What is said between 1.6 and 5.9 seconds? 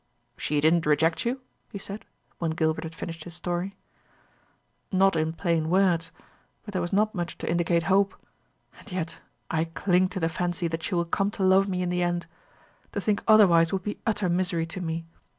he said, when Gilbert had finished his story. "Not in plain